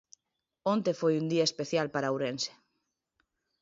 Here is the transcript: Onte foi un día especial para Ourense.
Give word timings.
Onte 0.73 0.91
foi 0.99 1.13
un 1.21 1.25
día 1.31 1.47
especial 1.49 1.87
para 1.93 2.11
Ourense. 2.13 2.51